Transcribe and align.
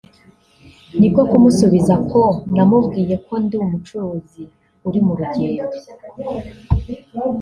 niko 0.99 1.21
kumusubiza 1.29 1.95
ko 2.11 2.21
namubwiye 2.55 3.15
ko 3.25 3.33
ndi 3.43 3.55
umucuruzi 3.63 4.43
uri 4.87 4.99
mu 5.05 5.13
rugendo 5.19 5.65